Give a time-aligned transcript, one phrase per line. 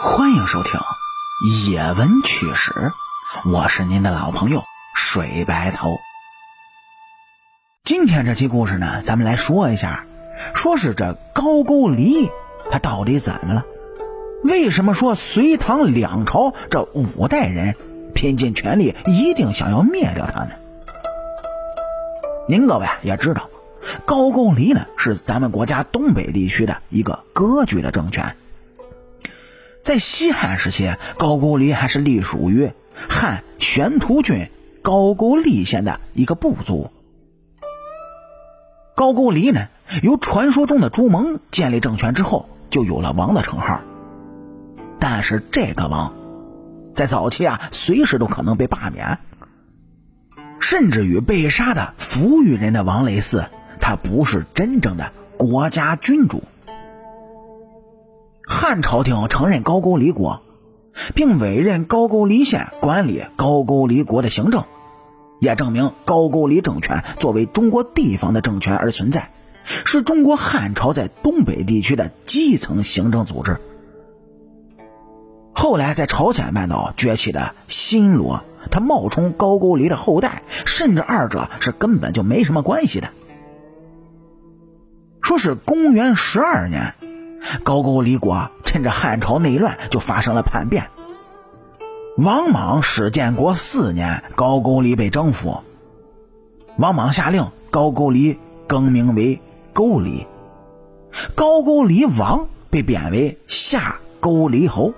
[0.00, 0.80] 欢迎收听
[1.70, 2.72] 《野闻趣史》，
[3.52, 4.62] 我是您的老朋友
[4.94, 5.96] 水白头。
[7.84, 10.06] 今天这期故事呢，咱们来说一下，
[10.54, 12.30] 说是这高句丽
[12.70, 13.64] 他到底怎么了？
[14.42, 17.76] 为什么说隋唐两朝这五代人
[18.14, 20.52] 拼尽全力，一定想要灭掉他呢？
[22.48, 23.50] 您各位也知道，
[24.06, 28.34] 高句丽呢是咱们国家东北地区的一个割据的政权。
[29.82, 32.70] 在西汉时期，高句丽还是隶属于
[33.08, 34.48] 汉玄图郡
[34.80, 36.90] 高句丽县的一个部族。
[38.94, 39.66] 高句丽呢，
[40.02, 43.80] 由传说中的朱蒙建立政权之后，就有了王的称号。
[45.00, 46.14] 但是这个王，
[46.94, 49.18] 在早期啊，随时都可能被罢免，
[50.60, 53.46] 甚至与被杀的扶余人的王类似，
[53.80, 56.44] 他不是真正的国家君主。
[58.62, 60.40] 汉朝廷承认高句丽国，
[61.16, 64.62] 并委任高句丽县管理高句丽国的行政，
[65.40, 69.32] 也证明高句丽政权作为中国地方的政权而存在，
[69.64, 73.58] 是中国汉朝在东北地区的基层行政组织。
[75.52, 83.08] 后来在朝鲜半岛崛起的新罗，他冒充高句丽的后代，甚至二者是根本就没什么关系的。
[85.20, 86.94] 说是公元十二年。
[87.64, 90.90] 高句丽国趁着汉朝内乱，就发生了叛变。
[92.16, 95.62] 王莽始建国四年，高句丽被征服。
[96.76, 99.40] 王莽下令高句丽更名为
[99.72, 100.26] 勾丽，
[101.34, 104.92] 高句丽王被贬为下勾丽侯，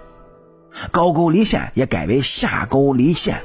[0.91, 3.43] 高句丽县也改为下勾丽县。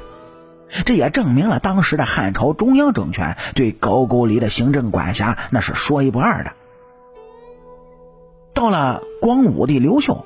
[0.84, 6.52] 这也证明了当时的汉朝中央政权对高句丽的行政管辖那是说一不二的。
[8.52, 10.24] 到了光武帝刘秀，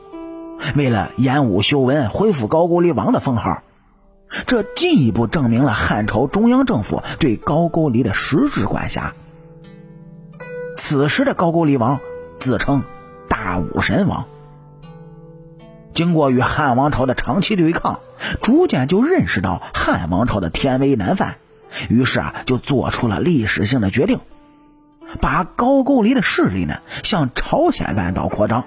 [0.75, 3.63] 为了演武修文，恢复高句丽王的封号，
[4.47, 9.13] 这进一步证明了汉朝中央政府对高句丽的实质管辖。
[10.77, 12.01] 此时的高句丽王
[12.39, 12.83] 自称
[13.29, 14.25] 大武神王，
[15.93, 18.01] 经过与汉王朝的长期对抗，
[18.43, 21.37] 逐渐就认识到汉王朝的天威难犯，
[21.89, 24.19] 于是啊，就做出了历史性的决定。
[25.21, 28.65] 把高句丽的势力呢向朝鲜半岛扩张，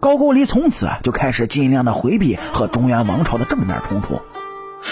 [0.00, 4.20] 高句丽从此就开始尽量的回避和中原王朝的正面冲突，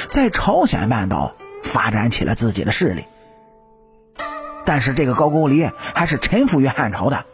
[0.09, 3.05] 在朝鲜半岛发展起了自己的势力。
[4.65, 7.25] 但是这个高句丽还是臣服于汉朝的，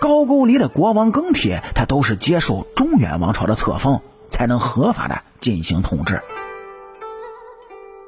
[0.00, 6.22] 高句丽的国王更替，他都是接受中原王朝的册封，才能合法的进行统治。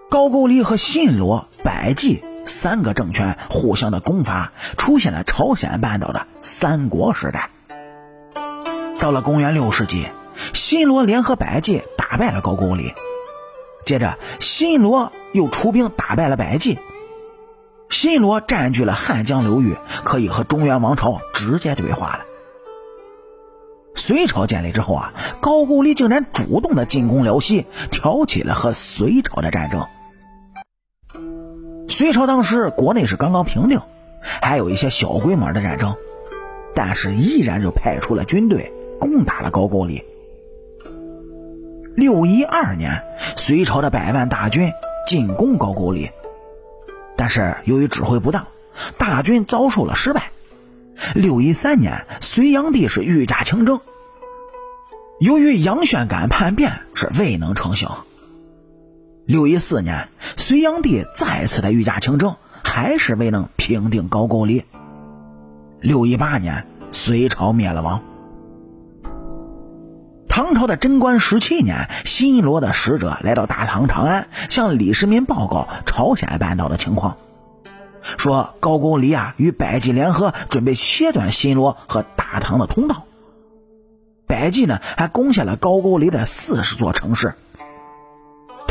[0.09, 2.23] 高句丽和新罗、百济。
[2.45, 7.51] 三个政权互相的攻伐，出现了朝鲜半岛的三国时代。
[9.01, 10.07] 到了公元六世纪，
[10.53, 12.93] 新罗联合百济打败了高句丽，
[13.85, 16.79] 接着新罗又出兵打败了百济，
[17.91, 22.21] 新罗占据了汉江流域，可以和中原王朝直接对话了。
[23.95, 29.87] 隋朝建立之后啊，高句丽竟然主动的进攻辽西，挑起了和隋朝的战争。
[31.93, 33.81] 隋朝当时国内是刚刚平定，
[34.41, 35.95] 还有一些小规模的战争，
[36.75, 40.03] 但是依然就派出了军队攻打了高句丽。
[41.95, 43.05] 六一二年，
[43.37, 44.73] 隋朝的百万大军
[45.07, 46.11] 进攻高句丽，
[47.15, 48.47] 但是由于指挥不当，
[48.97, 50.31] 大军遭受了失败。
[51.15, 53.81] 六一三年，隋炀帝是御驾亲征，
[55.21, 57.91] 由于杨玄感叛变，是未能成行。
[59.25, 62.35] 六一四年，隋炀帝再次的御驾亲征，
[62.65, 64.65] 还是未能平定高句丽。
[65.81, 68.03] 六一八年，隋朝灭了亡。
[70.29, 77.17] 唐朝的贞观十七年，新罗的使者来到大唐长安，向李世民报告朝鲜半岛的情况，
[78.19, 83.05] 说高句丽啊与百济联合，准备切断新罗和大唐的通道。
[84.27, 87.35] 百济呢，还攻下了高句丽的四十座城市。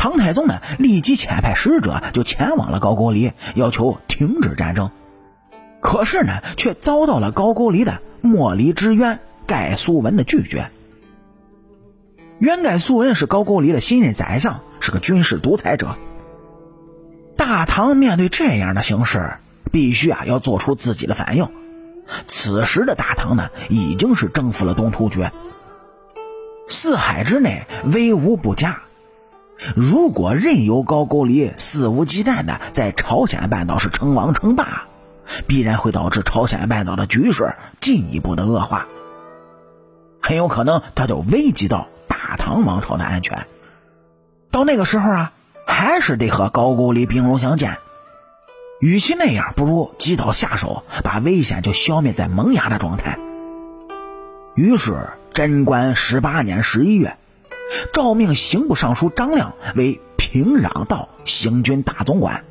[0.02, 4.90] 唐太宗呢，立即遣派使者就前往了高句丽，要求停止战争。
[5.80, 10.72] 可是呢，却遭到了高句丽的莫离之渊盖苏文的拒绝。
[12.40, 15.94] 渊盖苏文是高句丽的新任宰相，是个军事独裁者。
[17.36, 19.34] 大唐面对这样的形势，
[19.70, 21.46] 必须啊要做出自己的反应。
[22.26, 25.30] 此时的大唐呢，已经是征服了东突厥，
[26.68, 28.80] 四海之内威武不佳。
[29.76, 34.84] 如果任由高句丽肆无忌惮的在朝鲜半岛是称王称霸，
[35.46, 38.86] 必然会导致朝鲜半岛的局势进一步的恶化。
[40.20, 43.46] 很有可能他就危及到大唐王朝的安全。
[44.50, 45.32] 到那个时候啊，
[45.66, 47.78] 还是得和高句丽兵戎相见。
[48.80, 53.16] 与其那样，不如及早下手，把危险就消灭在萌芽的状态。
[54.54, 57.16] 于是，贞观十八年十一月，
[57.92, 62.44] 诏命刑部尚书张亮为平壤道行军大总管，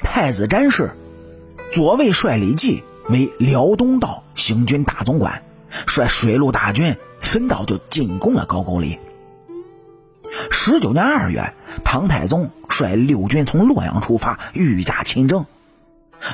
[0.00, 0.92] 太子詹事、
[1.72, 5.42] 左卫帅李继为辽东道行军大总管，
[5.86, 8.98] 率水陆大军分道就进攻了高句丽。
[10.50, 11.54] 十九年二月，
[11.84, 15.46] 唐太宗率六军从洛阳出发，御驾亲征。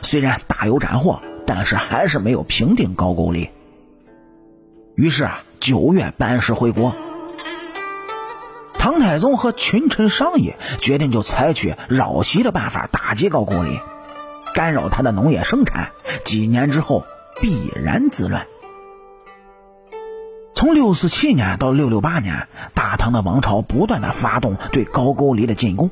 [0.03, 3.51] 虽然大有斩获，但是还是没有平定高句丽。
[4.95, 6.95] 于是啊，九月班师回国。
[8.83, 13.79] 唐太宗和群臣商议，决定就采取绕袭的办法打击高句丽，
[14.57, 15.93] 干扰他的农业生产。
[16.25, 17.07] 几年之后，
[17.41, 18.45] 必然自乱。
[20.53, 25.89] 从六四七年到六六八年，大唐的王朝不断的发动对高句丽的进攻，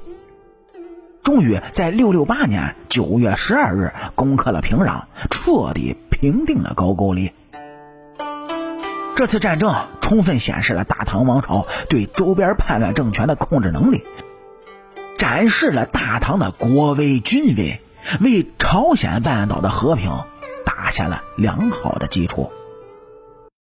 [1.23, 7.31] 终于在六六八年九月十二日攻克了平壤，彻底平定了高句丽。
[9.21, 14.03] 这次战争充分显示了大唐王朝对周边叛乱政权的控制能力，
[15.19, 17.83] 展示了大唐的国威军威，
[18.23, 20.11] 为朝鲜半岛的和平
[20.65, 22.51] 打下了良好的基础。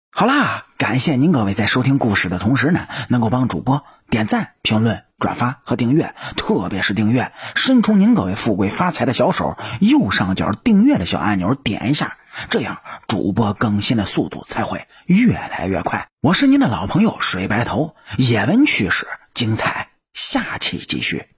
[0.09, 12.15] 好啦，感谢您各位在收听故事的同时呢，能够帮主播点赞、评论、转发和订阅，特别是订阅，伸出您各位富贵发财的小手，右上角订阅的小按钮点一下，
[12.49, 16.07] 这样主播更新的速度才会越来越快。
[16.21, 21.30] 我是您的老朋友水白头，野闻趣事精彩，下期继续。